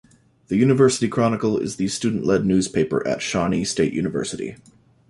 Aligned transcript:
The 0.47 0.55
University 0.57 1.07
Chronicle 1.07 1.59
is 1.59 1.75
the 1.75 1.87
student-led 1.87 2.43
newspaper 2.43 3.07
at 3.07 3.21
Shawnee 3.21 3.63
State 3.63 3.93
University. 3.93 4.55